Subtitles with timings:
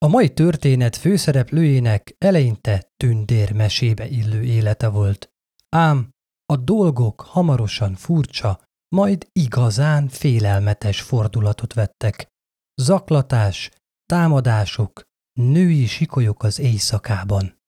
[0.00, 5.30] A mai történet főszereplőjének eleinte tündérmesébe illő élete volt.
[5.68, 6.10] Ám
[6.46, 12.28] a dolgok hamarosan furcsa, majd igazán félelmetes fordulatot vettek.
[12.74, 13.70] Zaklatás,
[14.06, 15.02] támadások,
[15.40, 17.58] női sikolyok az éjszakában.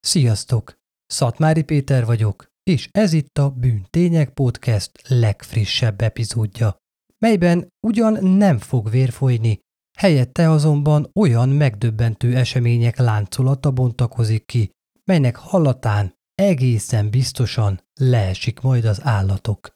[0.00, 0.74] Sziasztok!
[1.06, 6.76] Szatmári Péter vagyok, és ez itt a Bűntények Podcast legfrissebb epizódja,
[7.18, 9.58] melyben ugyan nem fog vér folyni,
[9.98, 14.70] helyette azonban olyan megdöbbentő események láncolata bontakozik ki,
[15.04, 19.72] melynek hallatán egészen biztosan leesik majd az állatok.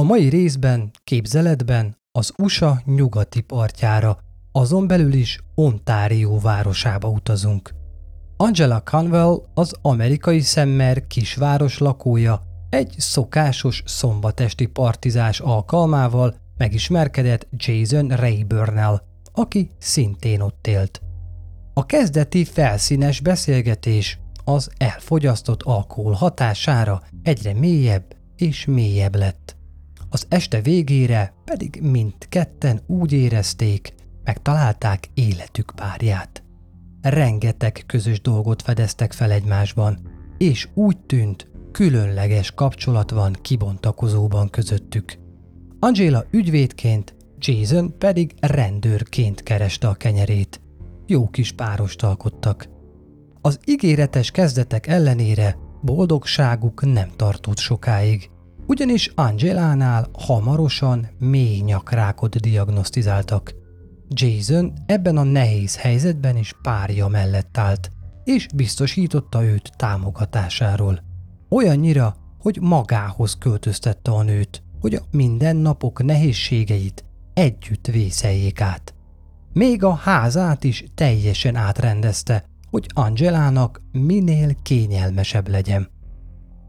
[0.00, 4.18] A mai részben, képzeletben az USA nyugati partjára,
[4.52, 7.74] azon belül is Ontario városába utazunk.
[8.36, 19.00] Angela Conwell az amerikai szemmer kisváros lakója, egy szokásos szombatesti partizás alkalmával megismerkedett Jason rayburn
[19.32, 21.02] aki szintén ott élt.
[21.74, 29.56] A kezdeti felszínes beszélgetés az elfogyasztott alkohol hatására egyre mélyebb és mélyebb lett.
[30.10, 36.42] Az este végére pedig mindketten úgy érezték, megtalálták életük párját.
[37.00, 39.98] Rengeteg közös dolgot fedeztek fel egymásban,
[40.38, 45.18] és úgy tűnt, különleges kapcsolat van kibontakozóban közöttük.
[45.78, 50.60] Angela ügyvédként, Jason pedig rendőrként kereste a kenyerét.
[51.06, 52.68] Jó kis párost alkottak.
[53.40, 58.30] Az ígéretes kezdetek ellenére boldogságuk nem tartott sokáig
[58.72, 63.54] ugyanis Angelánál hamarosan mély nyakrákot diagnosztizáltak.
[64.08, 67.90] Jason ebben a nehéz helyzetben is párja mellett állt,
[68.24, 71.02] és biztosította őt támogatásáról.
[71.48, 78.94] Olyannyira, hogy magához költöztette a nőt, hogy a mindennapok nehézségeit együtt vészeljék át.
[79.52, 85.88] Még a házát is teljesen átrendezte, hogy Angelának minél kényelmesebb legyen.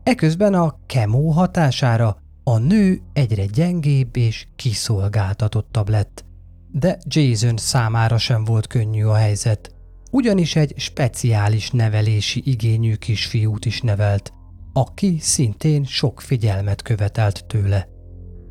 [0.04, 6.26] Eközben a kemó hatására a nő egyre gyengébb és kiszolgáltatottabb lett.
[6.72, 9.76] De Jason számára sem volt könnyű a helyzet,
[10.12, 14.34] ugyanis egy speciális nevelési igényű kisfiút is nevelt,
[14.74, 17.88] aki szintén sok figyelmet követelt tőle.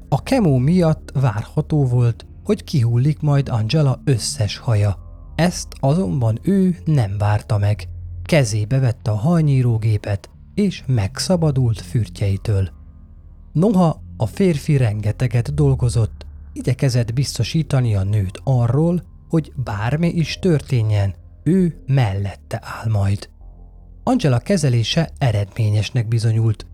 [0.08, 4.98] A kemó miatt várható volt, hogy kihullik majd Angela összes haja.
[5.34, 7.88] Ezt azonban ő nem várta meg.
[8.22, 12.68] Kezébe vette a hajnyírógépet, és megszabadult fürtjeitől.
[13.52, 21.82] Noha a férfi rengeteget dolgozott, igyekezett biztosítani a nőt arról, hogy bármi is történjen, ő
[21.86, 23.30] mellette áll majd.
[24.02, 26.66] Angela kezelése eredményesnek bizonyult,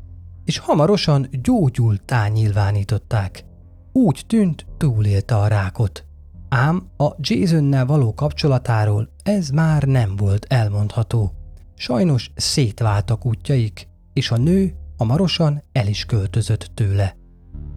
[0.45, 3.45] és hamarosan gyógyultá nyilvánították.
[3.93, 6.05] Úgy tűnt, túlélte a rákot.
[6.49, 11.38] Ám a Jasonnel való kapcsolatáról ez már nem volt elmondható.
[11.81, 17.17] Sajnos szétváltak útjaik, és a nő hamarosan el is költözött tőle.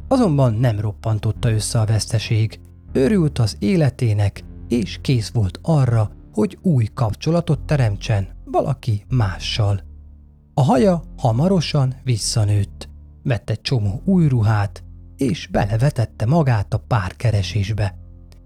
[0.07, 2.59] Azonban nem roppantotta össze a veszteség,
[2.91, 9.81] örült az életének, és kész volt arra, hogy új kapcsolatot teremtsen valaki mással.
[10.53, 12.89] A haja hamarosan visszanőtt,
[13.23, 14.83] vett egy csomó új ruhát,
[15.17, 17.97] és belevetette magát a párkeresésbe.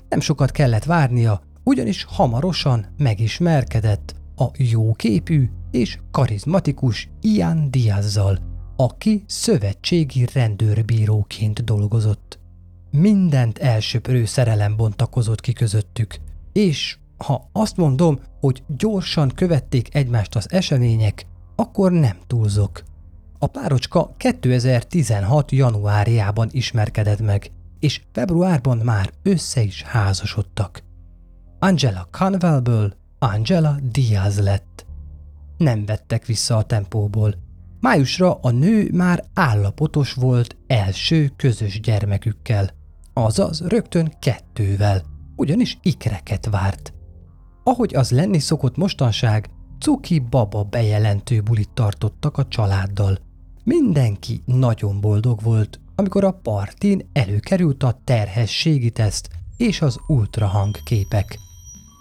[0.10, 8.40] Nem sokat kellett várnia, ugyanis hamarosan megismerkedett a jóképű és karizmatikus Ian Diazzal,
[8.76, 12.40] aki szövetségi rendőrbíróként dolgozott.
[12.92, 16.18] Mindent elsöprő szerelem bontakozott ki közöttük,
[16.54, 21.26] és ha azt mondom, hogy gyorsan követték egymást az események,
[21.56, 22.84] akkor nem túlzok.
[23.40, 25.52] A párocska 2016.
[25.52, 30.84] januárjában ismerkedett meg, és februárban már össze is házasodtak.
[31.60, 34.86] Angela Conwellből Angela Diaz lett.
[35.58, 37.36] Nem vettek vissza a tempóból.
[37.80, 42.70] Májusra a nő már állapotos volt első közös gyermekükkel,
[43.14, 45.04] azaz rögtön kettővel,
[45.36, 46.94] ugyanis ikreket várt.
[47.64, 53.18] Ahogy az lenni szokott mostanság, cuki baba bejelentő bulit tartottak a családdal.
[53.64, 61.40] Mindenki nagyon boldog volt, amikor a partin előkerült a terhességi teszt és az ultrahang képek.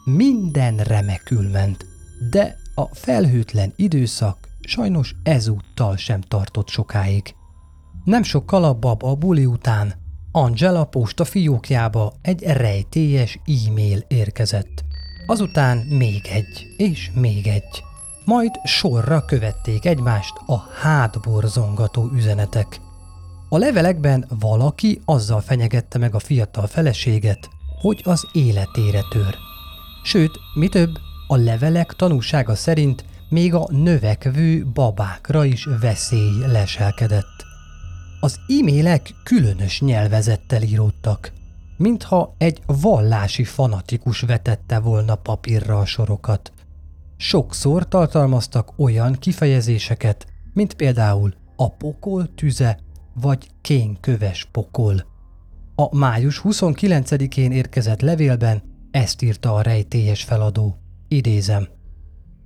[0.04, 1.86] Minden remekül ment,
[2.30, 7.34] de a felhőtlen időszak sajnos ezúttal sem tartott sokáig.
[8.04, 9.94] Nem sokkal a baba buli után
[10.32, 14.84] Angela posta fiókjába egy rejtélyes e-mail érkezett.
[15.26, 17.82] Azután még egy, és még egy.
[18.24, 22.80] Majd sorra követték egymást a hátborzongató üzenetek.
[23.48, 27.48] A levelekben valaki azzal fenyegette meg a fiatal feleséget,
[27.80, 29.53] hogy az életére tör.
[30.06, 37.44] Sőt, mi több, a levelek tanúsága szerint még a növekvő babákra is veszély leselkedett.
[38.20, 41.32] Az e-mailek különös nyelvezettel íródtak,
[41.76, 46.52] mintha egy vallási fanatikus vetette volna papírra a sorokat.
[47.16, 52.78] Sokszor tartalmaztak olyan kifejezéseket, mint például a pokol tüze
[53.14, 55.06] vagy kénköves pokol.
[55.74, 60.76] A május 29-én érkezett levélben ezt írta a rejtélyes feladó.
[61.08, 61.68] Idézem.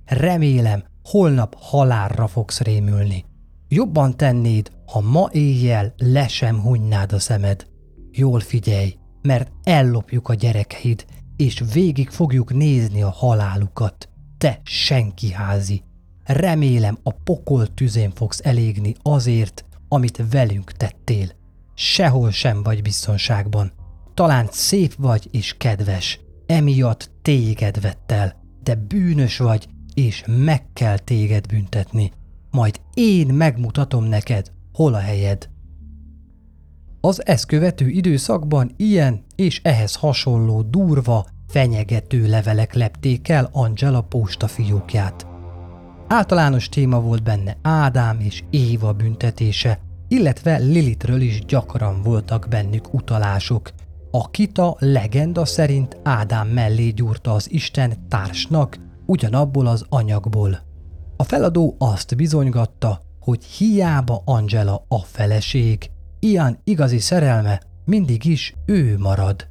[0.05, 3.25] Remélem, holnap halálra fogsz rémülni.
[3.67, 7.67] Jobban tennéd, ha ma éjjel le sem hunynád a szemed.
[8.11, 11.05] Jól figyelj, mert ellopjuk a gyerekeid,
[11.35, 14.09] és végig fogjuk nézni a halálukat.
[14.37, 15.83] Te senki házi.
[16.23, 21.27] Remélem a pokol tüzén fogsz elégni azért, amit velünk tettél.
[21.73, 23.71] Sehol sem vagy biztonságban.
[24.13, 26.19] Talán szép vagy és kedves,
[26.49, 32.11] emiatt téged vett el, de bűnös vagy, és meg kell téged büntetni.
[32.51, 35.49] Majd én megmutatom neked, hol a helyed.
[37.01, 45.27] Az ezt követő időszakban ilyen és ehhez hasonló durva, fenyegető levelek lepték el Angela postafiókját.
[46.07, 53.71] Általános téma volt benne Ádám és Éva büntetése, illetve Lilitről is gyakran voltak bennük utalások,
[54.11, 60.59] a legenda szerint Ádám mellé gyúrta az Isten társnak, ugyanabból az anyagból.
[61.17, 68.97] A feladó azt bizonygatta, hogy hiába Angela a feleség, ilyen igazi szerelme mindig is ő
[68.97, 69.47] marad.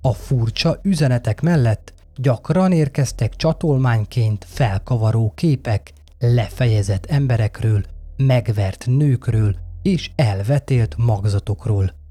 [0.00, 7.82] A furcsa üzenetek mellett gyakran érkeztek csatolmányként felkavaró képek lefejezett emberekről,
[8.16, 12.01] megvert nőkről és elvetélt magzatokról.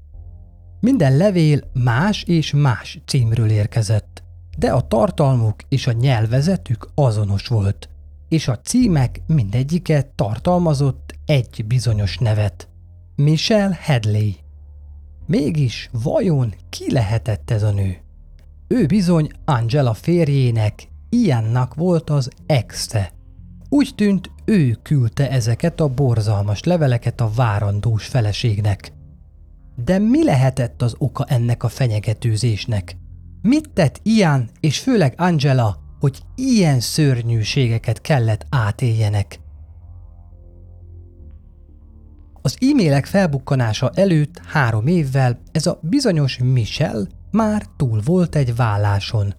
[0.82, 4.22] Minden levél más és más címről érkezett,
[4.58, 7.88] de a tartalmuk és a nyelvezetük azonos volt,
[8.28, 12.68] és a címek mindegyike tartalmazott egy bizonyos nevet.
[13.16, 14.30] Michelle Hadley.
[15.26, 17.96] Mégis vajon ki lehetett ez a nő?
[18.68, 23.12] Ő bizony Angela férjének, Iannak volt az exe.
[23.68, 28.92] Úgy tűnt, ő küldte ezeket a borzalmas leveleket a várandós feleségnek.
[29.84, 32.96] De mi lehetett az oka ennek a fenyegetőzésnek?
[33.42, 39.40] Mit tett Ian és főleg Angela, hogy ilyen szörnyűségeket kellett átéljenek?
[42.42, 49.34] Az e-mailek felbukkanása előtt három évvel ez a bizonyos Michel már túl volt egy válláson.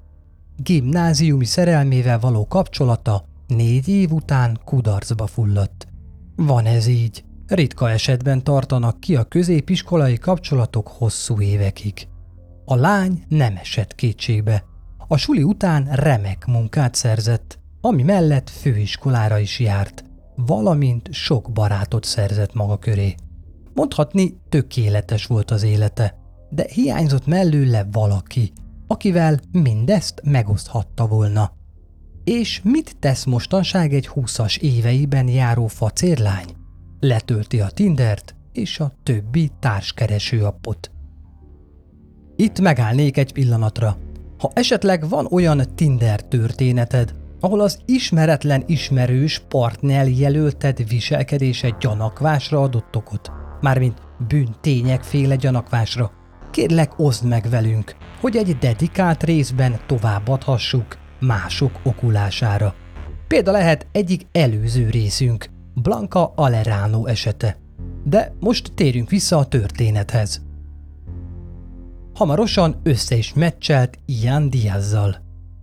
[0.57, 5.87] Gimnáziumi szerelmével való kapcsolata négy év után kudarcba fulladt.
[6.35, 7.23] Van ez így.
[7.53, 12.07] Ritka esetben tartanak ki a középiskolai kapcsolatok hosszú évekig.
[12.65, 14.63] A lány nem esett kétségbe.
[15.07, 20.03] A suli után remek munkát szerzett, ami mellett főiskolára is járt,
[20.35, 23.15] valamint sok barátot szerzett maga köré.
[23.73, 26.15] Mondhatni tökéletes volt az élete,
[26.50, 28.51] de hiányzott mellőle valaki,
[28.88, 31.51] akivel mindezt megoszthatta volna.
[32.24, 36.62] És mit tesz mostanság egy húszas éveiben járó facérlány?
[37.03, 40.91] Letölti a Tindert és a többi társkereső appot.
[42.36, 43.98] Itt megállnék egy pillanatra.
[44.38, 52.95] Ha esetleg van olyan Tinder történeted, ahol az ismeretlen ismerős partner jelölted viselkedése gyanakvásra adott
[52.95, 53.31] okot,
[53.62, 56.12] mármint bűntények féle gyanakvásra,
[56.51, 62.75] kérlek oszd meg velünk, hogy egy dedikált részben továbbadhassuk mások okulására.
[63.27, 67.58] Példa lehet egyik előző részünk, Blanca Alerano esete.
[68.03, 70.42] De most térjünk vissza a történethez.
[72.13, 75.15] Hamarosan össze is meccselt Ian Diazzal.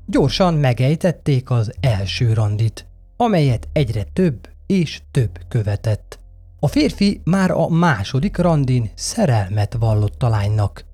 [0.07, 2.87] Gyorsan megejtették az első randit,
[3.17, 6.19] amelyet egyre több és több követett.
[6.61, 10.85] A férfi már a második randin szerelmet vallott a lánynak.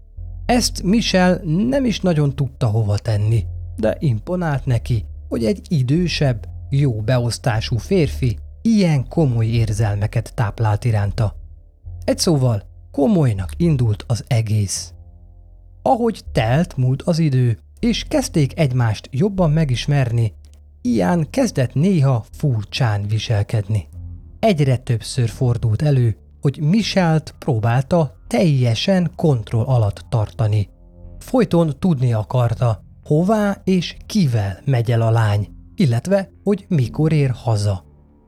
[0.47, 3.45] Ezt Michel nem is nagyon tudta hova tenni,
[3.77, 11.37] de imponált neki, hogy egy idősebb, jó beosztású férfi ilyen komoly érzelmeket táplált iránta.
[12.05, 14.93] Egy szóval komolynak indult az egész.
[15.83, 20.33] Ahogy telt múlt az idő, és kezdték egymást jobban megismerni,
[20.83, 23.89] Ian kezdett néha furcsán viselkedni.
[24.39, 30.69] Egyre többször fordult elő, hogy Michelt próbálta teljesen kontroll alatt tartani.
[31.19, 37.86] Folyton tudni akarta, hová és kivel megy el a lány, illetve hogy mikor ér haza.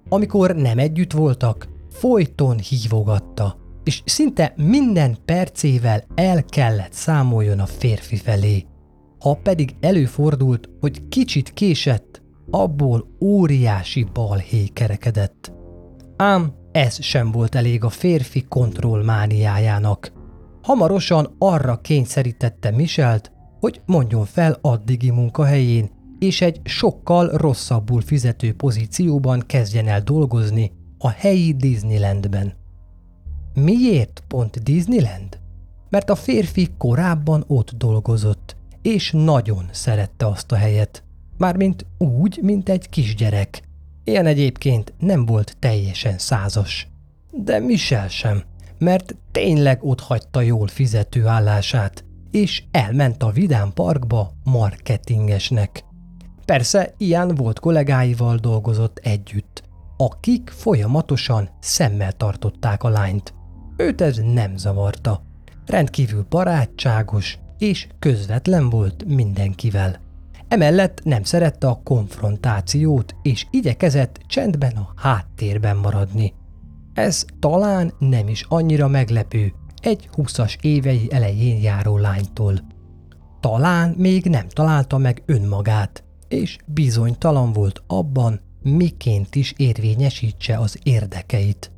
[0.09, 8.17] Amikor nem együtt voltak, folyton hívogatta, és szinte minden percével el kellett számoljon a férfi
[8.17, 8.67] felé.
[9.19, 15.53] Ha pedig előfordult, hogy kicsit késett, abból óriási balhé kerekedett.
[16.17, 20.13] Ám ez sem volt elég a férfi kontrollmániájának.
[20.63, 29.43] Hamarosan arra kényszerítette Michelt, hogy mondjon fel addigi munkahelyén, és egy sokkal rosszabbul fizető pozícióban
[29.47, 32.53] kezdjen el dolgozni a helyi Disneylandben.
[33.55, 35.39] Miért pont Disneyland?
[35.91, 41.05] Mert a férfi korábban ott dolgozott, és nagyon szerette azt a helyet.
[41.37, 43.63] Mármint úgy, mint egy kisgyerek.
[44.05, 46.89] Ilyen egyébként nem volt teljesen százas.
[47.31, 48.43] De Michel sem,
[48.79, 55.85] mert tényleg ott hagyta jól fizető állását, és elment a Vidám Parkba marketingesnek.
[56.49, 59.63] Persze, ilyen volt kollégáival dolgozott együtt,
[59.97, 63.35] akik folyamatosan szemmel tartották a lányt.
[63.77, 65.23] Őt ez nem zavarta.
[65.67, 70.01] Rendkívül barátságos és közvetlen volt mindenkivel.
[70.49, 76.35] Emellett nem szerette a konfrontációt, és igyekezett csendben a háttérben maradni.
[76.95, 82.55] Ez talán nem is annyira meglepő egy húszas évei elején járó lánytól.
[83.41, 91.71] Talán még nem találta meg önmagát, és bizonytalan volt abban, miként is érvényesítse az érdekeit.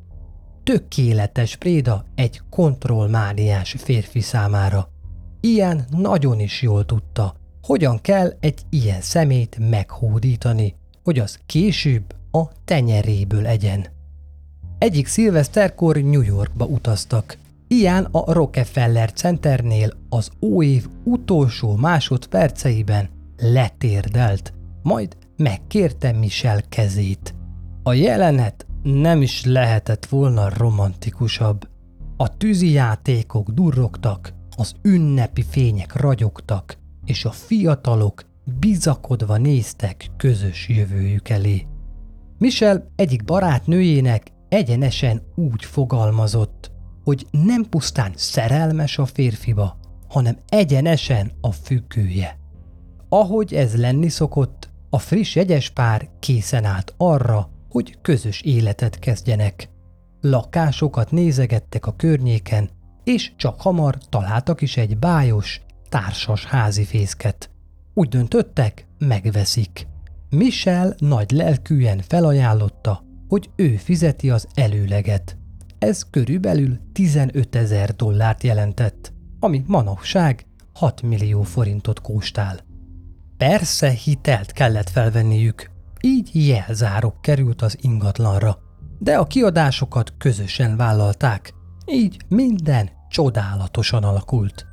[0.63, 4.89] Tökéletes préda egy kontrollmániás férfi számára.
[5.39, 12.47] Ilyen nagyon is jól tudta, hogyan kell egy ilyen szemét meghódítani, hogy az később a
[12.65, 13.85] tenyeréből egyen.
[14.77, 17.37] Egyik szilveszterkor New Yorkba utaztak.
[17.67, 23.09] Ilyen a Rockefeller Centernél az óév utolsó másodperceiben
[23.41, 27.35] letérdelt, majd megkérte Michel kezét.
[27.83, 31.69] A jelenet nem is lehetett volna romantikusabb.
[32.17, 38.23] A tűzi játékok durrogtak, az ünnepi fények ragyogtak, és a fiatalok
[38.59, 41.67] bizakodva néztek közös jövőjük elé.
[42.37, 46.71] Michel egyik barátnőjének egyenesen úgy fogalmazott,
[47.03, 52.40] hogy nem pusztán szerelmes a férfiba, hanem egyenesen a függője.
[53.13, 59.69] Ahogy ez lenni szokott, a friss jegyes pár készen állt arra, hogy közös életet kezdjenek.
[60.21, 62.69] Lakásokat nézegettek a környéken,
[63.03, 67.49] és csak hamar találtak is egy bájos, társas házi fészket.
[67.93, 69.87] Úgy döntöttek, megveszik.
[70.29, 75.37] Michel nagy lelkűen felajánlotta, hogy ő fizeti az előleget.
[75.79, 82.69] Ez körülbelül 15 ezer dollárt jelentett, ami manapság 6 millió forintot kóstál.
[83.41, 85.71] Persze hitelt kellett felvenniük,
[86.01, 88.57] így jelzárok került az ingatlanra,
[88.99, 91.53] de a kiadásokat közösen vállalták,
[91.85, 94.65] így minden csodálatosan alakult.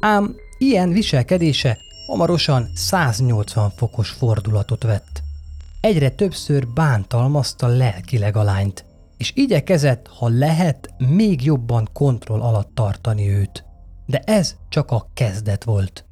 [0.00, 5.22] Ám ilyen viselkedése hamarosan 180 fokos fordulatot vett.
[5.80, 8.84] Egyre többször bántalmazta lelkileg a lányt,
[9.16, 13.64] és igyekezett, ha lehet, még jobban kontroll alatt tartani őt.
[14.06, 16.06] De ez csak a kezdet volt.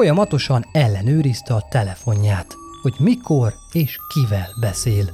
[0.00, 5.10] Folyamatosan ellenőrizte a telefonját, hogy mikor és kivel beszél.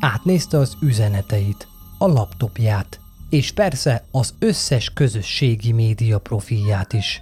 [0.00, 1.68] Átnézte az üzeneteit,
[1.98, 7.20] a laptopját, és persze az összes közösségi média profilját is.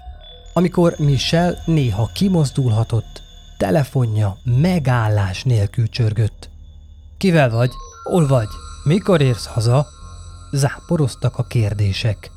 [0.54, 3.22] Amikor Michel néha kimozdulhatott,
[3.58, 6.50] telefonja megállás nélkül csörgött.
[7.18, 7.70] Kivel vagy?
[8.02, 8.48] Hol vagy?
[8.84, 9.86] Mikor érsz haza?
[10.52, 12.30] Záporoztak a kérdések.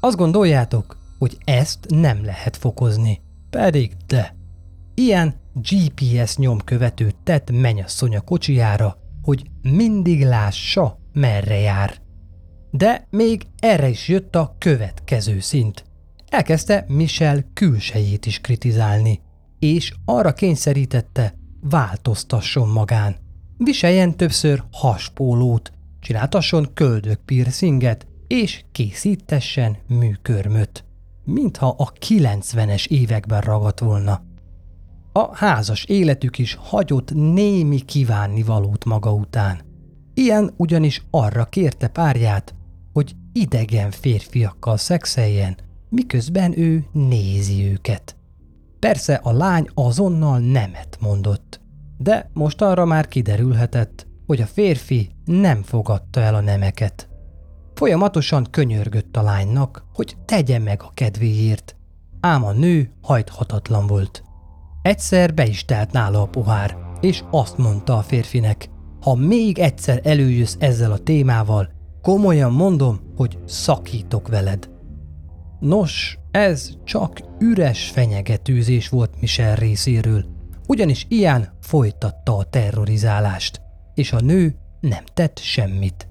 [0.00, 3.20] Azt gondoljátok, hogy ezt nem lehet fokozni.
[3.56, 4.34] Pedig de.
[4.94, 11.94] Ilyen GPS nyomkövetőt tett menyasszony a kocsijára, hogy mindig lássa, merre jár.
[12.70, 15.84] De még erre is jött a következő szint.
[16.28, 19.20] Elkezdte Michel külsejét is kritizálni,
[19.58, 23.16] és arra kényszerítette, változtasson magán.
[23.56, 30.84] Viseljen többször haspólót, csináltasson köldök piercinget, és készítessen műkörmöt,
[31.24, 34.22] mintha a 90-es években ragadt volna.
[35.12, 39.60] A házas életük is hagyott némi kívánni valót maga után.
[40.14, 42.54] Ilyen ugyanis arra kérte párját,
[42.92, 45.56] hogy idegen férfiakkal szexeljen,
[45.88, 48.16] miközben ő nézi őket.
[48.78, 51.60] Persze a lány azonnal nemet mondott,
[51.98, 57.08] de most arra már kiderülhetett, hogy a férfi nem fogadta el a nemeket.
[57.82, 61.76] Folyamatosan könyörgött a lánynak, hogy tegye meg a kedvéért,
[62.20, 64.22] ám a nő hajthatatlan volt.
[64.82, 68.68] Egyszer be is telt nála a pohár, és azt mondta a férfinek,
[69.00, 71.68] ha még egyszer előjössz ezzel a témával,
[72.02, 74.70] komolyan mondom, hogy szakítok veled.
[75.60, 80.24] Nos, ez csak üres fenyegetőzés volt Michel részéről,
[80.66, 83.60] ugyanis ilyen folytatta a terrorizálást,
[83.94, 86.06] és a nő nem tett semmit.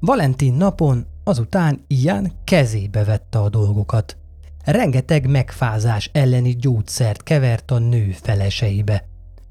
[0.00, 4.16] Valentin napon azután ilyen kezébe vette a dolgokat.
[4.64, 9.08] Rengeteg megfázás elleni gyógyszert kevert a nő feleseibe.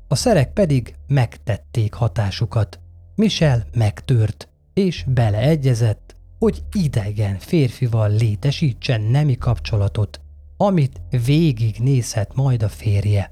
[0.08, 2.80] A szerek pedig megtették hatásukat.
[3.16, 10.22] Michel megtört, és beleegyezett, hogy idegen férfival létesítsen nemi kapcsolatot,
[10.58, 13.32] amit végig nézhet majd a férje.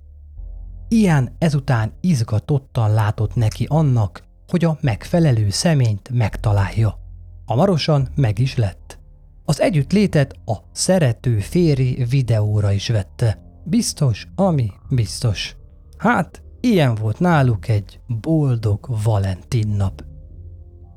[0.88, 7.09] Ilyen ezután izgatottan látott neki annak, hogy a megfelelő személyt megtalálja.
[7.50, 9.00] Hamarosan meg is lett.
[9.46, 13.42] Az együttlétet a szerető féri videóra is vette.
[13.64, 15.56] Biztos, ami biztos.
[15.98, 20.04] Hát, ilyen volt náluk egy boldog Valentin nap.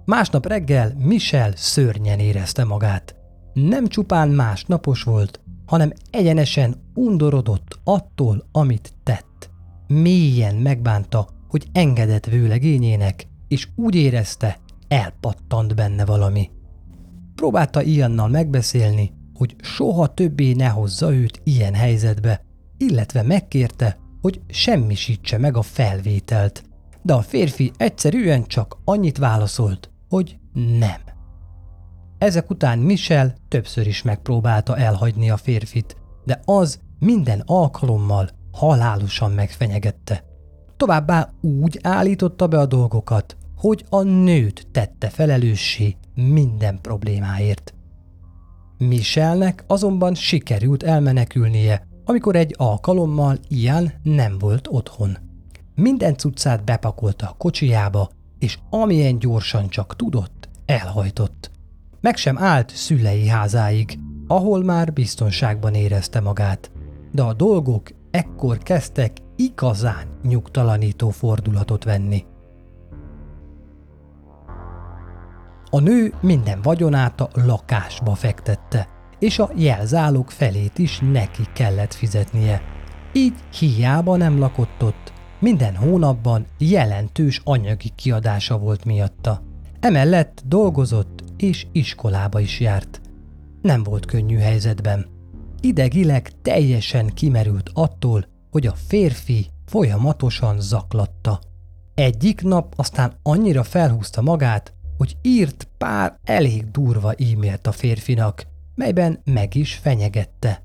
[0.04, 3.16] Másnap reggel Michel szörnyen érezte magát.
[3.52, 9.50] Nem csupán másnapos volt, hanem egyenesen undorodott attól, amit tett.
[9.86, 14.58] Mélyen megbánta, hogy engedett vőlegényének, és úgy érezte,
[14.92, 16.50] elpattant benne valami.
[17.34, 22.44] Próbálta Iannal megbeszélni, hogy soha többé ne hozza őt ilyen helyzetbe,
[22.76, 26.64] illetve megkérte, hogy semmisítse meg a felvételt,
[27.02, 30.38] de a férfi egyszerűen csak annyit válaszolt, hogy
[30.78, 31.00] nem.
[32.18, 40.24] Ezek után Michel többször is megpróbálta elhagyni a férfit, de az minden alkalommal halálosan megfenyegette.
[40.76, 47.74] Továbbá úgy állította be a dolgokat, hogy a nőt tette felelőssé minden problémáért.
[48.78, 55.18] Michelnek azonban sikerült elmenekülnie, amikor egy alkalommal Ian nem volt otthon.
[55.74, 61.50] Minden cuccát bepakolta a kocsijába, és amilyen gyorsan csak tudott, elhajtott.
[62.00, 66.70] Meg sem állt szülei házáig, ahol már biztonságban érezte magát.
[67.12, 72.24] De a dolgok ekkor kezdtek igazán nyugtalanító fordulatot venni.
[75.74, 82.62] A nő minden vagyonát a lakásba fektette, és a jelzálók felét is neki kellett fizetnie.
[83.12, 89.42] Így hiába nem lakott ott, minden hónapban jelentős anyagi kiadása volt miatta.
[89.80, 93.00] Emellett dolgozott és iskolába is járt.
[93.62, 95.06] Nem volt könnyű helyzetben.
[95.60, 101.40] Idegileg teljesen kimerült attól, hogy a férfi folyamatosan zaklatta.
[101.94, 109.20] Egyik nap aztán annyira felhúzta magát, hogy írt pár elég durva e-mailt a férfinak, melyben
[109.24, 110.62] meg is fenyegette.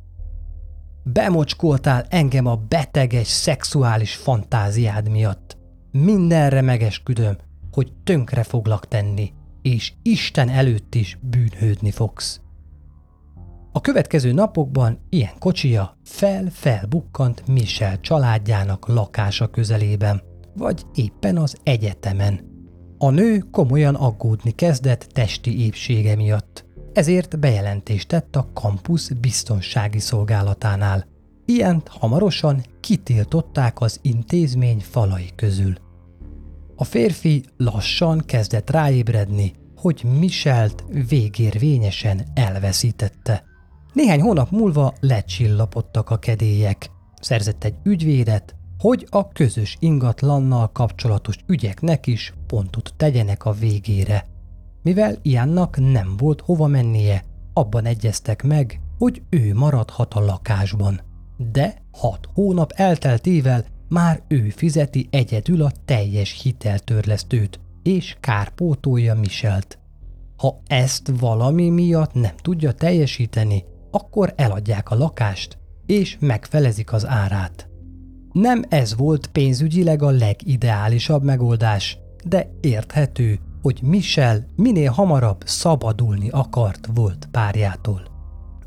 [1.04, 5.58] Bemocskoltál engem a beteges szexuális fantáziád miatt.
[5.91, 7.38] Mindenre megesküdöm,
[7.71, 12.41] hogy tönkre foglak tenni, és Isten előtt is bűnhődni fogsz.
[13.71, 20.21] A következő napokban ilyen kocsija fel-felbukkant Michel családjának lakása közelében,
[20.54, 22.57] vagy éppen az egyetemen.
[22.98, 26.66] A nő komolyan aggódni kezdett testi épsége miatt
[26.98, 31.06] ezért bejelentést tett a kampusz biztonsági szolgálatánál.
[31.46, 35.76] Ilyent hamarosan kitiltották az intézmény falai közül.
[36.76, 43.44] A férfi lassan kezdett ráébredni, hogy Michelt végérvényesen elveszítette.
[43.94, 46.90] Néhány hónap múlva lecsillapodtak a kedélyek.
[47.22, 54.26] Szerzett egy ügyvédet, hogy a közös ingatlannal kapcsolatos ügyeknek is pontot tegyenek a végére.
[54.82, 61.02] Mivel Iannak nem volt hova mennie, abban egyeztek meg, hogy ő maradhat a lakásban.
[61.52, 69.80] De hat hónap elteltével már ő fizeti egyedül a teljes hiteltörlesztőt, és kárpótolja Michelt.
[70.38, 77.70] Ha ezt valami miatt nem tudja teljesíteni, akkor eladják a lakást, és megfelezik az árát.
[78.39, 86.89] Nem ez volt pénzügyileg a legideálisabb megoldás, de érthető, hogy Michel minél hamarabb szabadulni akart
[86.93, 88.02] volt párjától.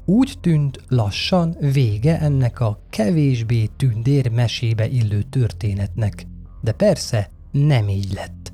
[0.05, 6.27] Úgy tűnt lassan vége ennek a kevésbé tündér mesébe illő történetnek,
[6.61, 8.53] de persze nem így lett.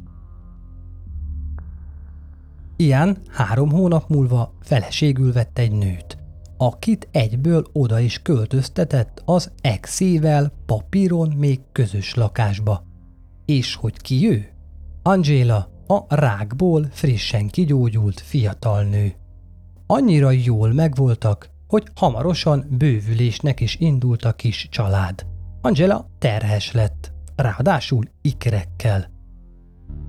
[2.76, 6.18] Ian három hónap múlva feleségül vett egy nőt,
[6.56, 12.82] akit egyből oda is költöztetett az exével papíron még közös lakásba.
[13.44, 14.48] És hogy ki ő?
[15.02, 19.14] Angela a rákból frissen kigyógyult fiatal nő.
[19.86, 25.26] Annyira jól megvoltak, hogy hamarosan bővülésnek is indult a kis család.
[25.60, 29.10] Angela terhes lett, ráadásul ikrekkel.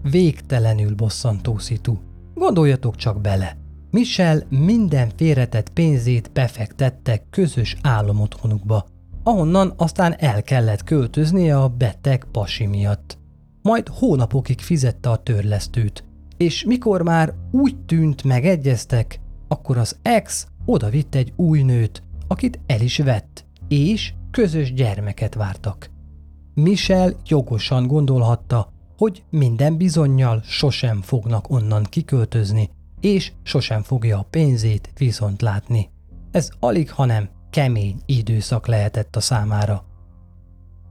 [0.02, 1.98] Végtelenül bosszantó szitu.
[2.34, 3.58] Gondoljatok csak bele.
[3.92, 8.86] Michel minden félretett pénzét befektette közös álomotthonukba,
[9.24, 13.18] ahonnan aztán el kellett költöznie a beteg pasi miatt.
[13.62, 16.04] Majd hónapokig fizette a törlesztőt,
[16.38, 22.60] és mikor már úgy tűnt megegyeztek, akkor az ex oda vitt egy új nőt, akit
[22.66, 25.90] el is vett, és közös gyermeket vártak.
[26.54, 32.70] Michel jogosan gondolhatta, hogy minden bizonyal sosem fognak onnan kiköltözni,
[33.02, 35.90] és sosem fogja a pénzét viszont látni.
[36.32, 39.86] Ez alig, hanem kemény időszak lehetett a számára.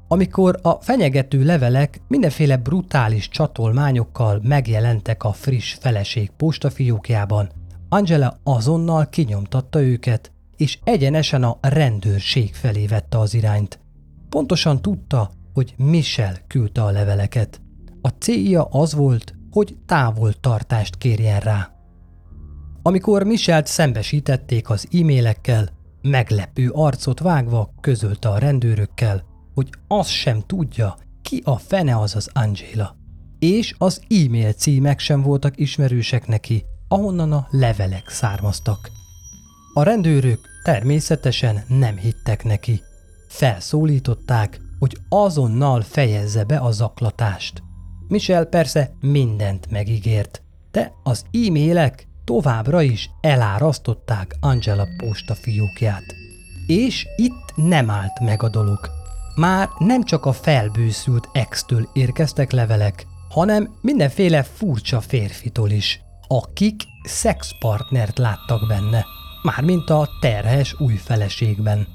[0.08, 7.50] Amikor a fenyegető levelek mindenféle brutális csatolmányokkal megjelentek a friss feleség postafiókjában,
[7.88, 13.80] Angela azonnal kinyomtatta őket, és egyenesen a rendőrség felé vette az irányt.
[14.28, 17.60] Pontosan tudta, hogy Michel küldte a leveleket.
[18.00, 21.75] A célja az volt, hogy távoltartást kérjen rá.
[22.86, 25.68] Amikor Michelt szembesítették az e-mailekkel,
[26.02, 32.30] meglepő arcot vágva közölte a rendőrökkel, hogy az sem tudja, ki a fene az az
[32.32, 32.96] Angela.
[33.38, 38.90] És az e-mail címek sem voltak ismerősek neki, ahonnan a levelek származtak.
[39.74, 42.82] A rendőrök természetesen nem hittek neki.
[43.28, 47.62] Felszólították, hogy azonnal fejezze be a zaklatást.
[48.08, 56.04] Michel persze mindent megígért, de az e-mailek továbbra is elárasztották Angela posta fiókját.
[56.66, 58.78] És itt nem állt meg a dolog.
[59.34, 68.18] Már nem csak a felbőszült ex-től érkeztek levelek, hanem mindenféle furcsa férfitól is, akik szexpartnert
[68.18, 69.04] láttak benne,
[69.42, 71.86] mármint a terhes új feleségben.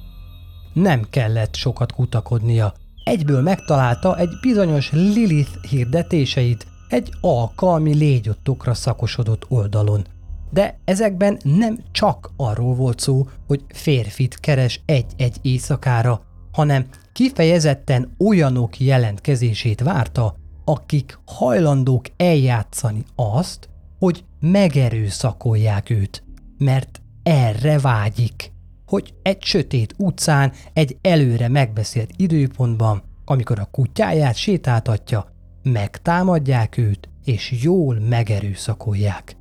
[0.73, 10.05] Nem kellett sokat kutakodnia, egyből megtalálta egy bizonyos Lilith hirdetéseit egy alkalmi légyottokra szakosodott oldalon.
[10.51, 18.79] De ezekben nem csak arról volt szó, hogy férfit keres egy-egy éjszakára, hanem kifejezetten olyanok
[18.79, 20.35] jelentkezését várta,
[20.65, 26.23] akik hajlandók eljátszani azt, hogy megerőszakolják őt,
[26.57, 28.51] mert erre vágyik,
[28.85, 35.25] hogy egy sötét utcán, egy előre megbeszélt időpontban, amikor a kutyáját sétáltatja,
[35.63, 39.35] megtámadják őt, és jól megerőszakolják.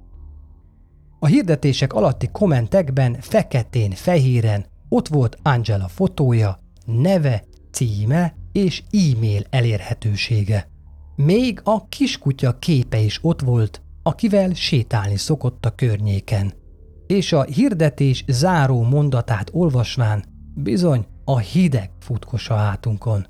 [1.22, 10.68] A hirdetések alatti kommentekben feketén-fehéren ott volt Angela fotója, neve, címe és e-mail elérhetősége.
[11.16, 16.52] Még a kiskutya képe is ott volt, akivel sétálni szokott a környéken.
[17.06, 23.26] És a hirdetés záró mondatát olvasván bizony a hideg futkos a hátunkon.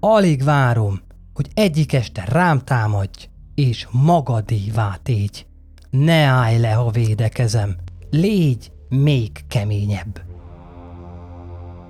[0.00, 1.00] Alig várom,
[1.34, 5.47] hogy egyik este rám támadj, és magadévá tégy.
[5.90, 7.76] Ne állj le, ha védekezem,
[8.10, 10.22] légy még keményebb.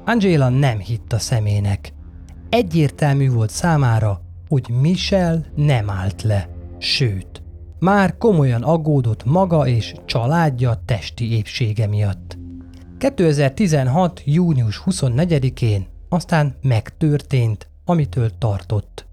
[0.04, 1.92] Angela nem hitt a szemének.
[2.48, 7.42] Egyértelmű volt számára, hogy Michel nem állt le, sőt,
[7.78, 12.38] már komolyan aggódott maga és családja testi épsége miatt.
[12.98, 14.22] 2016.
[14.24, 19.06] június 24-én aztán megtörtént, amitől tartott.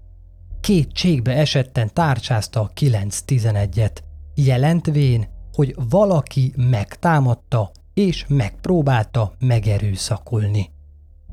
[0.60, 3.96] Kétségbe esetten tárcsázta a 9-11-et,
[4.36, 10.70] jelentvén, hogy valaki megtámadta és megpróbálta megerőszakolni.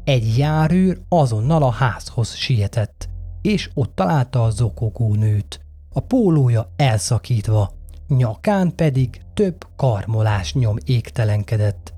[0.04, 3.10] Egy járőr azonnal a házhoz sietett,
[3.42, 5.60] és ott találta a zokogó nőt,
[5.94, 7.74] a pólója elszakítva,
[8.08, 11.94] nyakán pedig több karmolás nyom égtelenkedett.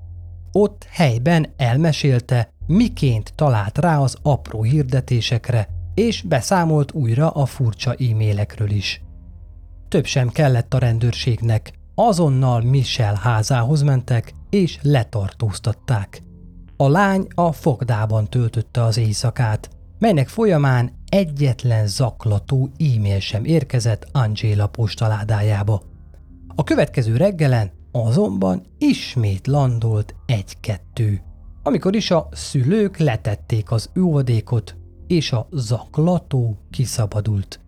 [0.51, 8.69] Ott helyben elmesélte, miként talált rá az apró hirdetésekre, és beszámolt újra a furcsa e-mailekről
[8.69, 9.04] is.
[9.95, 16.21] Több sem kellett a rendőrségnek, azonnal Michel házához mentek, és letartóztatták.
[16.77, 24.67] A lány a fogdában töltötte az éjszakát, melynek folyamán egyetlen zaklató e-mail sem érkezett Angela
[24.67, 25.81] postaládájába.
[26.55, 31.21] A következő reggelen azonban ismét landolt egy-kettő,
[31.63, 34.75] amikor is a szülők letették az óvadékot,
[35.08, 37.60] és a zaklató kiszabadult.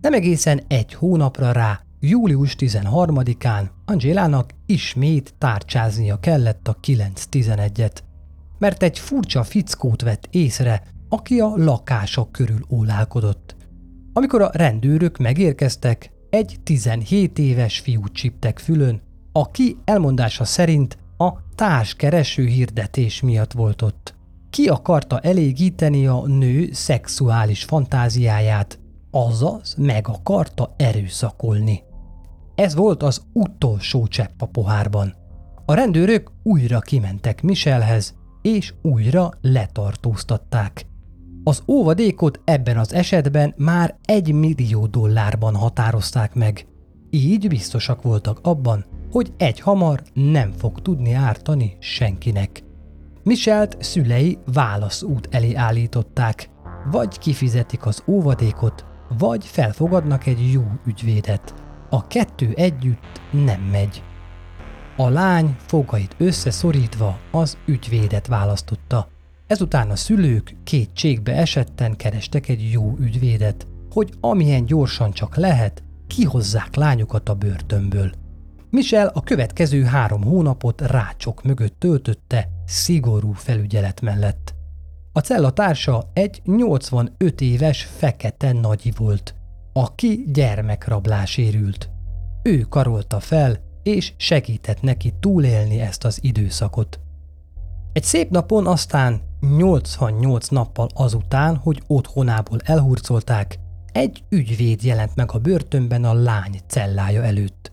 [0.00, 7.96] Nem egészen egy hónapra rá, július 13-án Angélának ismét tárcsáznia kellett a 9-11-et,
[8.58, 13.56] mert egy furcsa fickót vett észre, aki a lakások körül ólálkodott.
[14.12, 22.44] Amikor a rendőrök megérkeztek, egy 17 éves fiút csiptek fülön, aki elmondása szerint a társkereső
[22.44, 24.14] hirdetés miatt volt ott.
[24.50, 28.78] ki akarta elégíteni a nő szexuális fantáziáját,
[29.10, 31.82] azaz meg akarta erőszakolni.
[32.54, 35.14] Ez volt az utolsó csepp a pohárban.
[35.66, 40.86] A rendőrök újra kimentek Michelhez, és újra letartóztatták.
[41.44, 46.66] Az óvadékot ebben az esetben már egy millió dollárban határozták meg.
[47.10, 52.62] Így biztosak voltak abban, hogy egy hamar nem fog tudni ártani senkinek.
[53.22, 56.50] Michelt szülei válaszút elé állították,
[56.90, 58.84] vagy kifizetik az óvadékot,
[59.18, 61.54] vagy felfogadnak egy jó ügyvédet.
[61.90, 64.02] A kettő együtt nem megy.
[64.96, 69.08] A lány fogait összeszorítva az ügyvédet választotta.
[69.46, 76.74] Ezután a szülők kétségbe esetten kerestek egy jó ügyvédet, hogy amilyen gyorsan csak lehet, kihozzák
[76.74, 78.10] lányukat a börtönből.
[78.70, 84.57] Michel a következő három hónapot rácsok mögött töltötte, szigorú felügyelet mellett.
[85.18, 89.34] A cella társa egy 85 éves fekete nagyi volt,
[89.72, 91.90] aki gyermekrablás érült.
[92.42, 97.00] Ő karolta fel, és segített neki túlélni ezt az időszakot.
[97.92, 103.58] Egy szép napon aztán 88 nappal azután, hogy otthonából elhurcolták,
[103.92, 107.72] egy ügyvéd jelent meg a börtönben a lány cellája előtt.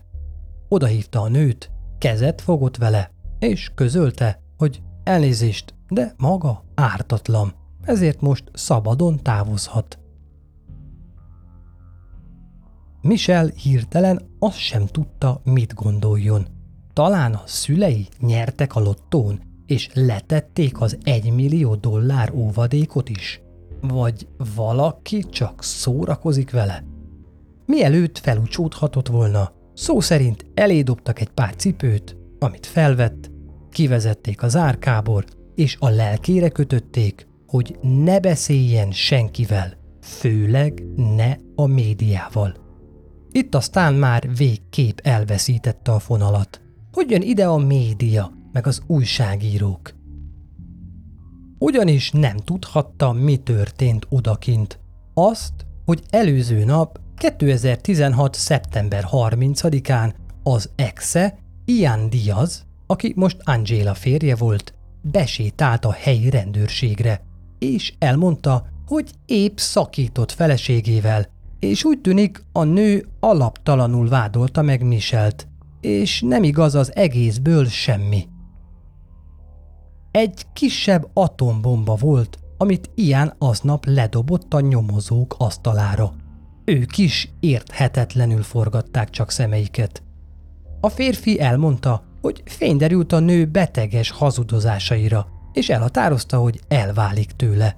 [0.68, 8.44] Odahívta a nőt, kezet fogott vele, és közölte, hogy elnézést, de maga ártatlan, ezért most
[8.52, 9.98] szabadon távozhat.
[13.00, 16.46] Michel hirtelen azt sem tudta, mit gondoljon.
[16.92, 23.40] Talán a szülei nyertek a lottón, és letették az egymillió dollár óvadékot is?
[23.80, 26.84] Vagy valaki csak szórakozik vele?
[27.66, 33.30] Mielőtt felúcsódhatott volna, szó szerint elédobtak egy pár cipőt, amit felvett,
[33.70, 35.24] kivezették az árkából,
[35.56, 42.56] és a lelkére kötötték, hogy ne beszéljen senkivel, főleg ne a médiával.
[43.30, 46.60] Itt aztán már végképp elveszítette a fonalat.
[46.92, 49.94] Hogy jön ide a média, meg az újságírók?
[51.58, 54.80] Ugyanis nem tudhatta, mi történt odakint.
[55.14, 55.52] Azt,
[55.84, 58.34] hogy előző nap, 2016.
[58.34, 64.74] szeptember 30-án az exe, Ian Diaz, aki most Angela férje volt,
[65.10, 67.20] besétált a helyi rendőrségre,
[67.58, 71.26] és elmondta, hogy épp szakított feleségével,
[71.58, 75.48] és úgy tűnik a nő alaptalanul vádolta meg Michelt,
[75.80, 78.28] és nem igaz az egészből semmi.
[80.10, 86.12] Egy kisebb atombomba volt, amit ilyen aznap ledobott a nyomozók asztalára.
[86.64, 90.02] Ők is érthetetlenül forgatták csak szemeiket.
[90.80, 97.76] A férfi elmondta, hogy fényderült a nő beteges hazudozásaira, és elhatározta, hogy elválik tőle.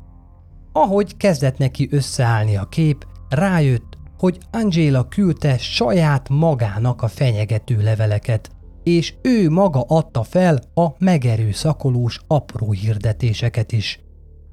[0.72, 8.50] Ahogy kezdett neki összeállni a kép, rájött, hogy Angela küldte saját magának a fenyegető leveleket,
[8.82, 14.00] és ő maga adta fel a megerőszakolós apró hirdetéseket is.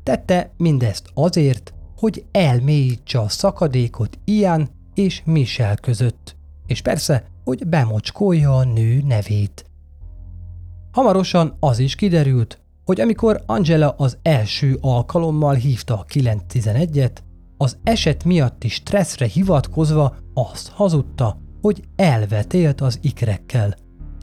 [0.04, 6.36] Tette mindezt azért, hogy elmélyítse a szakadékot Ian és Michel között,
[6.68, 9.66] és persze, hogy bemocskolja a nő nevét.
[10.96, 17.12] Hamarosan az is kiderült, hogy amikor Angela az első alkalommal hívta a 911-et,
[17.58, 23.76] az eset miatti stresszre hivatkozva azt hazudta, hogy elvetélt az ikrekkel.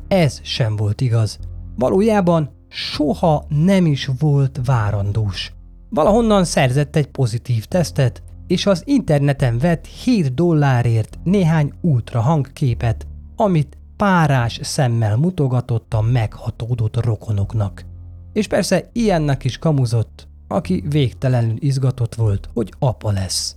[0.09, 1.39] Ez sem volt igaz.
[1.77, 5.53] Valójában soha nem is volt várandós.
[5.89, 13.07] Valahonnan szerzett egy pozitív tesztet, és az interneten vett 7 dollárért néhány ultra hangképet,
[13.37, 17.85] amit párás szemmel mutogatott a meghatódott rokonoknak.
[18.33, 23.57] És persze ilyennek is kamuzott, aki végtelenül izgatott volt, hogy apa lesz.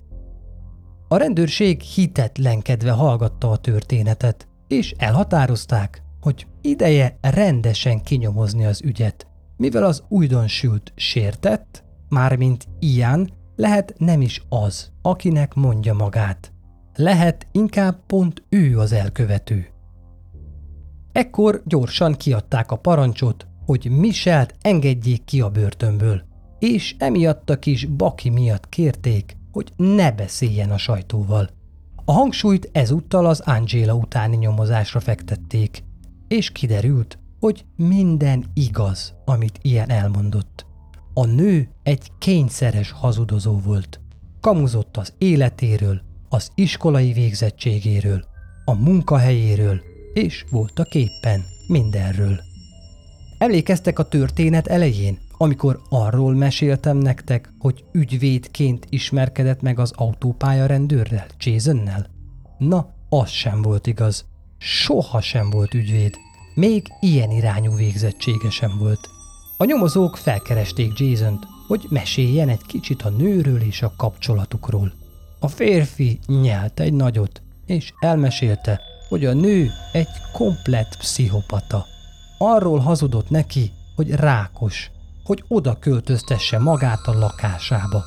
[1.07, 9.83] A rendőrség hitetlenkedve hallgatta a történetet, és elhatározták, hogy ideje rendesen kinyomozni az ügyet, mivel
[9.83, 16.53] az újdonsült sértett, mármint ilyen, lehet nem is az, akinek mondja magát.
[16.95, 19.74] Lehet inkább pont ő az elkövető.
[21.15, 26.21] Ekkor gyorsan kiadták a parancsot, hogy Michelt engedjék ki a börtönből,
[26.59, 31.49] és emiatt a kis baki miatt kérték, hogy ne beszéljen a sajtóval.
[32.05, 35.83] A hangsúlyt ezúttal az Angela utáni nyomozásra fektették,
[36.27, 40.65] és kiderült, hogy minden igaz, amit ilyen elmondott.
[41.13, 43.99] A nő egy kényszeres hazudozó volt.
[44.41, 48.25] Kamuzott az életéről, az iskolai végzettségéről,
[48.65, 52.39] a munkahelyéről, és voltak éppen mindenről.
[53.37, 61.25] Emlékeztek a történet elején, amikor arról meséltem nektek, hogy ügyvédként ismerkedett meg az autópálya rendőrrel,
[61.39, 62.07] Jasonnel?
[62.57, 64.25] Na, az sem volt igaz.
[64.57, 66.15] Soha sem volt ügyvéd.
[66.55, 69.09] Még ilyen irányú végzettsége sem volt.
[69.57, 74.93] A nyomozók felkeresték jason hogy meséljen egy kicsit a nőről és a kapcsolatukról.
[75.39, 81.85] A férfi nyelt egy nagyot, és elmesélte, hogy a nő egy komplett pszichopata.
[82.37, 84.91] Arról hazudott neki, hogy rákos,
[85.23, 88.03] hogy oda költöztesse magát a lakásába.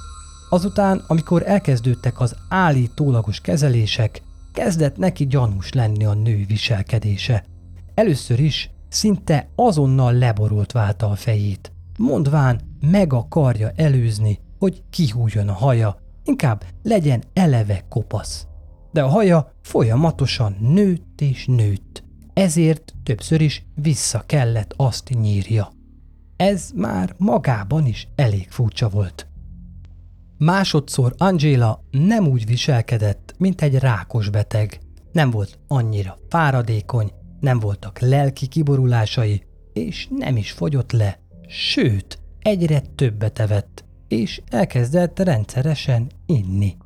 [0.50, 7.44] Azután, amikor elkezdődtek az állítólagos kezelések, kezdett neki gyanús lenni a nő viselkedése.
[7.94, 15.52] Először is szinte azonnal leborult válta a fejét, mondván meg akarja előzni, hogy kihújjon a
[15.52, 18.46] haja, inkább legyen eleve kopasz.
[18.92, 22.04] De a haja folyamatosan nőtt és nőtt,
[22.34, 25.72] ezért többször is vissza kellett azt nyírja.
[26.36, 29.26] Ez már magában is elég furcsa volt.
[30.38, 34.78] Másodszor Angela nem úgy viselkedett, mint egy rákos beteg.
[35.12, 42.80] Nem volt annyira fáradékony, nem voltak lelki kiborulásai, és nem is fogyott le, sőt, egyre
[42.94, 46.76] többet evett, és elkezdett rendszeresen inni.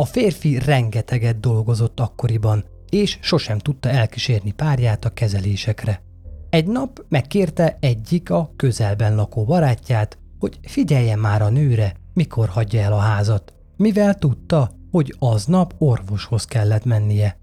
[0.00, 6.02] A férfi rengeteget dolgozott akkoriban, és sosem tudta elkísérni párját a kezelésekre.
[6.50, 12.80] Egy nap megkérte egyik a közelben lakó barátját, hogy figyeljen már a nőre, mikor hagyja
[12.80, 17.38] el a házat, mivel tudta, hogy aznap orvoshoz kellett mennie.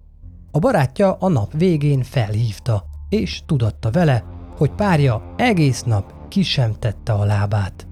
[0.52, 4.24] A barátja a nap végén felhívta, és tudatta vele,
[4.58, 7.88] hogy párja egész nap ki sem tette a lábát.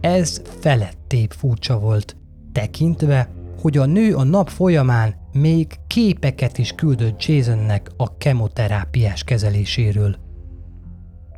[0.00, 2.16] Ez felettébb furcsa volt,
[2.52, 3.30] tekintve,
[3.66, 10.16] hogy a nő a nap folyamán még képeket is küldött Jasonnek a kemoterápiás kezeléséről.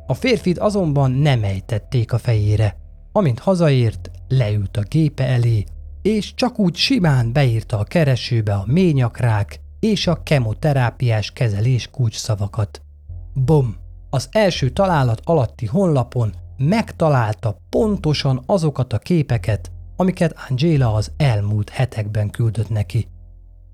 [0.07, 2.77] A férfit azonban nem ejtették a fejére.
[3.11, 5.63] Amint hazaért, leült a gépe elé,
[6.01, 12.81] és csak úgy simán beírta a keresőbe a ményakrák és a kemoterápiás kezelés kulcsszavakat.
[13.33, 13.75] Bom!
[14.09, 22.29] Az első találat alatti honlapon megtalálta pontosan azokat a képeket, amiket Angela az elmúlt hetekben
[22.29, 23.07] küldött neki.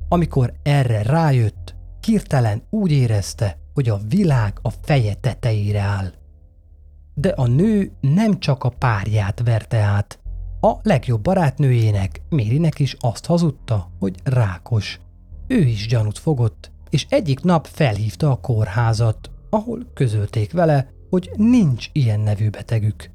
[0.10, 6.14] Amikor erre rájött, kirtelen úgy érezte, hogy a világ a feje tetejére áll.
[7.14, 10.20] De a nő nem csak a párját verte át.
[10.62, 15.00] A legjobb barátnőjének, Mérinek is azt hazudta, hogy rákos.
[15.48, 21.90] Ő is gyanút fogott, és egyik nap felhívta a kórházat, ahol közölték vele, hogy nincs
[21.92, 23.12] ilyen nevű betegük.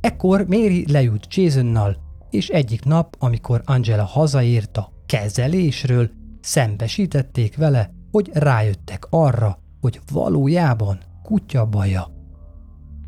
[0.00, 8.30] Ekkor Méri leült Jasonnal, és egyik nap, amikor Angela hazaért a kezelésről, szembesítették vele, hogy
[8.32, 12.10] rájöttek arra, hogy valójában kutya baja.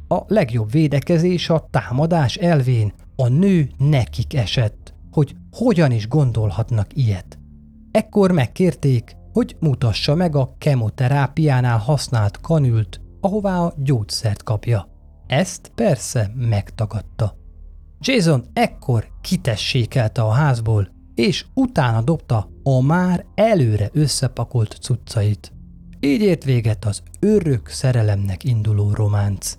[0.09, 7.39] A legjobb védekezés a támadás elvén a nő nekik esett, hogy hogyan is gondolhatnak ilyet.
[7.91, 14.89] Ekkor megkérték, hogy mutassa meg a kemoterápiánál használt kanült, ahová a gyógyszert kapja.
[15.27, 17.42] Ezt persze megtagadta.
[18.05, 25.53] Jason ekkor kitessékelte a házból, és utána dobta a már előre összepakolt cuccait.
[26.01, 29.59] Így ért véget az örök szerelemnek induló románc.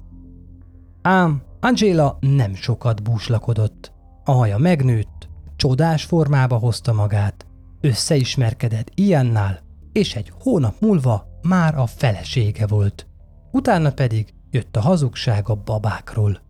[1.01, 3.91] Ám Angela nem sokat búslakodott.
[4.23, 7.45] A haja megnőtt, csodás formába hozta magát,
[7.81, 9.59] összeismerkedett ilyennál,
[9.91, 13.07] és egy hónap múlva már a felesége volt.
[13.51, 16.41] Utána pedig jött a hazugság a babákról.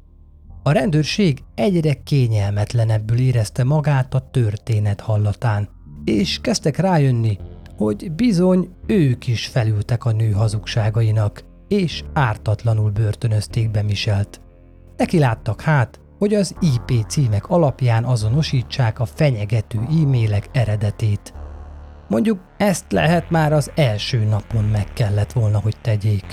[0.63, 5.69] A rendőrség egyre kényelmetlenebbül érezte magát a történet hallatán,
[6.03, 7.37] és kezdtek rájönni,
[7.77, 14.41] hogy bizony ők is felültek a nő hazugságainak, és ártatlanul börtönözték be Michelt.
[14.97, 21.33] Neki láttak hát, hogy az IP címek alapján azonosítsák a fenyegető e-mailek eredetét.
[22.07, 26.25] Mondjuk ezt lehet már az első napon meg kellett volna, hogy tegyék.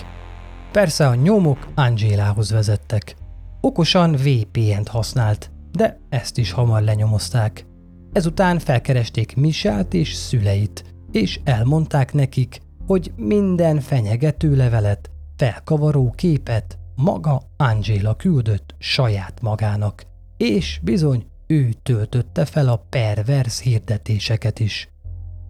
[0.72, 3.14] Persze a nyomok Angélához vezettek.
[3.62, 7.66] Okosan VPN-t használt, de ezt is hamar lenyomozták.
[8.12, 17.42] Ezután felkeresték Michelt és szüleit, és elmondták nekik, hogy minden fenyegető levelet, felkavaró képet maga
[17.56, 20.02] Angela küldött saját magának,
[20.36, 24.88] és bizony ő töltötte fel a pervers hirdetéseket is.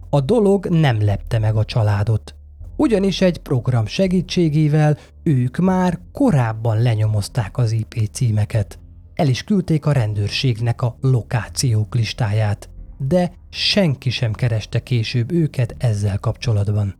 [0.09, 2.35] A dolog nem lepte meg a családot,
[2.81, 8.79] ugyanis egy program segítségével ők már korábban lenyomozták az IP címeket.
[9.13, 16.17] El is küldték a rendőrségnek a lokációk listáját, de senki sem kereste később őket ezzel
[16.17, 16.95] kapcsolatban.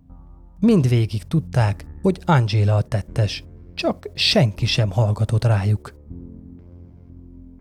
[0.60, 5.94] Mindvégig tudták, hogy Angela a tettes, csak senki sem hallgatott rájuk.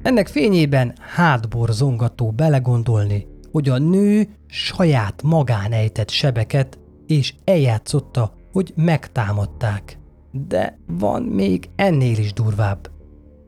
[0.03, 6.79] Ennek fényében hátborzongató belegondolni, hogy a nő saját magán ejtett sebeket,
[7.11, 9.99] és eljátszotta, hogy megtámadták.
[10.33, 12.91] De van még ennél is durvább.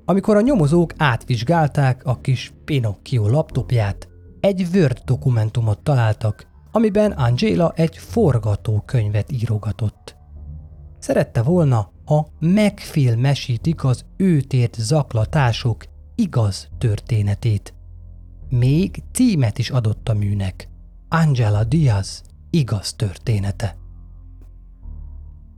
[0.05, 4.09] Amikor a nyomozók átvizsgálták a kis Pinocchio laptopját,
[4.41, 10.17] egy Word dokumentumot találtak, amiben Angela egy forgatókönyvet írogatott.
[10.99, 15.85] Szerette volna, ha megfilmesítik az őtért zaklatások
[16.15, 17.75] igaz történetét.
[18.49, 20.69] Még címet is adott a műnek.
[21.09, 22.23] Angela Diaz
[22.53, 23.77] igaz története.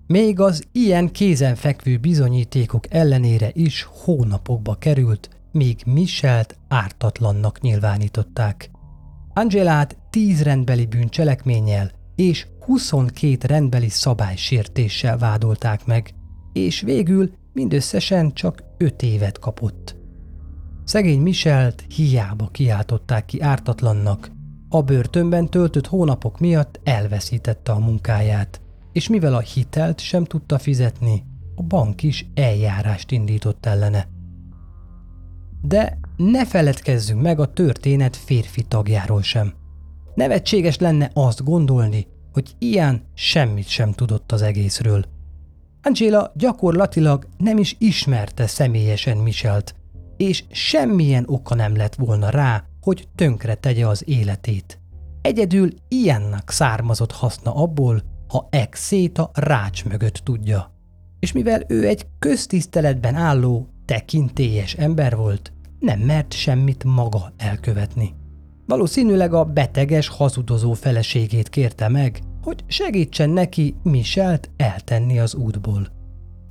[0.06, 8.70] Még az ilyen kézenfekvő bizonyítékok ellenére is hónapokba került, míg Michelt ártatlannak nyilvánították.
[9.32, 16.14] Angelát tíz rendbeli bűncselekménnyel és 22 rendbeli szabálysértéssel vádolták meg,
[16.52, 19.96] és végül mindösszesen csak 5 évet kapott.
[20.84, 24.30] Szegény Michelt hiába kiáltották ki ártatlannak,
[24.74, 28.60] a börtönben töltött hónapok miatt elveszítette a munkáját,
[28.92, 34.08] és mivel a hitelt sem tudta fizetni, a bank is eljárást indított ellene.
[35.62, 39.54] De ne feledkezzünk meg a történet férfi tagjáról sem.
[40.14, 45.04] Nevetséges lenne azt gondolni, hogy ilyen semmit sem tudott az egészről.
[45.82, 49.74] Angela gyakorlatilag nem is ismerte személyesen Michelt,
[50.16, 54.80] és semmilyen oka nem lett volna rá, hogy tönkre tegye az életét.
[55.22, 60.72] Egyedül ilyennek származott haszna abból, ha ex a rács mögött tudja.
[61.20, 68.14] És mivel ő egy köztiszteletben álló, tekintélyes ember volt, nem mert semmit maga elkövetni.
[68.66, 75.88] Valószínűleg a beteges, hazudozó feleségét kérte meg, hogy segítsen neki Michelt eltenni az útból.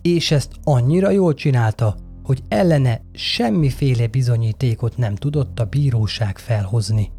[0.01, 7.11] És ezt annyira jól csinálta, hogy ellene semmiféle bizonyítékot nem tudott a bíróság felhozni.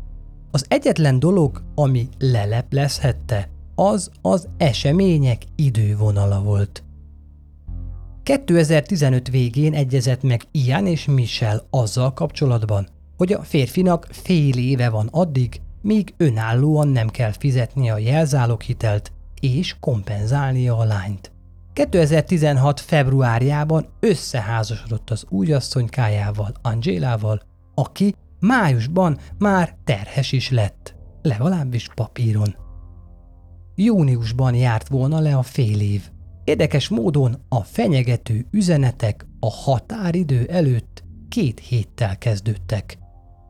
[0.51, 6.85] Az egyetlen dolog, ami leleplezhette, az az események idővonala volt.
[8.23, 15.09] 2015 végén egyezett meg Ian és Michel azzal kapcsolatban, hogy a férfinak fél éve van
[15.11, 21.34] addig, míg önállóan nem kell fizetni a jelzáloghitelt és kompenzálnia a lányt.
[21.75, 22.81] 2016.
[22.81, 27.43] februárjában összeházasodott az úgyasszonykájával, Angélával,
[27.75, 32.57] aki májusban már terhes is lett, legalábbis papíron.
[33.75, 36.11] Júniusban járt volna le a fél év.
[36.45, 42.99] Érdekes módon a fenyegető üzenetek a határidő előtt két héttel kezdődtek.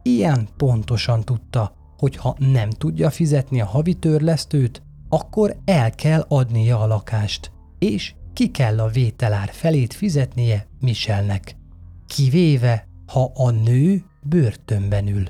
[0.03, 6.81] Ilyen pontosan tudta, hogy ha nem tudja fizetni a havi törlesztőt, akkor el kell adnia
[6.81, 7.53] a lakást
[7.85, 11.57] és ki kell a vételár felét fizetnie Michelnek.
[12.07, 15.25] Kivéve, ha a nő börtönben ül.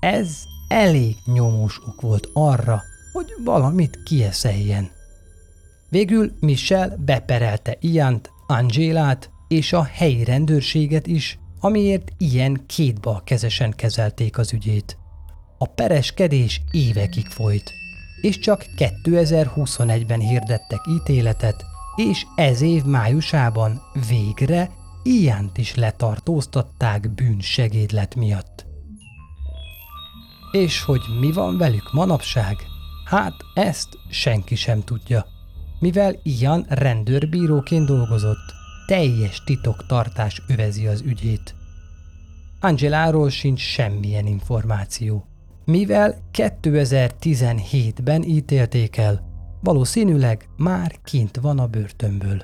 [0.00, 4.90] Ez elég nyomós ok volt arra, hogy valamit kieszeljen.
[5.88, 14.38] Végül Michel beperelte Iant, Angélát és a helyi rendőrséget is, amiért ilyen kétbal kezesen kezelték
[14.38, 14.96] az ügyét.
[15.58, 17.72] A pereskedés évekig folyt,
[18.20, 21.64] és csak 2021-ben hirdettek ítéletet,
[21.96, 24.70] és ez év májusában végre
[25.02, 28.66] Iánt is letartóztatták bűnsegédlet miatt.
[30.50, 32.56] És hogy mi van velük manapság?
[33.04, 35.26] Hát ezt senki sem tudja.
[35.78, 38.54] Mivel Ian rendőrbíróként dolgozott,
[38.86, 41.54] teljes titoktartás övezi az ügyét.
[42.60, 45.26] Angeláról sincs semmilyen információ.
[45.66, 49.20] Mivel 2017-ben ítélték el,
[49.60, 52.42] valószínűleg már kint van a börtönből.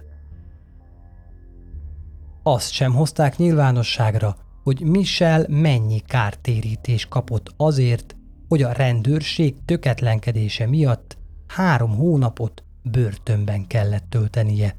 [2.43, 8.17] Azt sem hozták nyilvánosságra, hogy Michel mennyi kártérítés kapott azért,
[8.49, 14.77] hogy a rendőrség töketlenkedése miatt három hónapot börtönben kellett töltenie.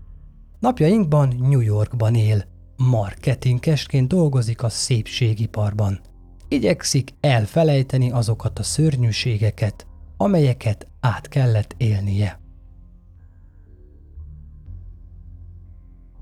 [0.59, 5.99] Napjainkban New Yorkban él, marketingesként dolgozik a szépségiparban.
[6.53, 9.87] Igyekszik elfelejteni azokat a szörnyűségeket,
[10.17, 12.39] amelyeket át kellett élnie.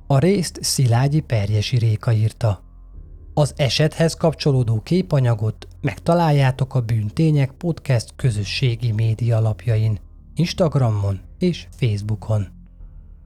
[0.07, 2.63] A részt Szilágyi Perjesi Réka írta.
[3.33, 9.99] Az esethez kapcsolódó képanyagot megtaláljátok a Bűntények Podcast közösségi média lapjain,
[10.35, 12.47] Instagramon és Facebookon.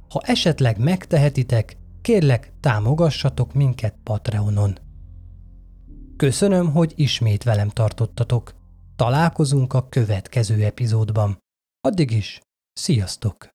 [0.09, 4.84] Ha esetleg megtehetitek, kérlek támogassatok minket Patreonon.
[6.17, 8.53] Köszönöm, hogy ismét velem tartottatok.
[8.95, 11.37] Találkozunk a következő epizódban.
[11.81, 12.39] Addig is,
[12.73, 13.54] sziasztok!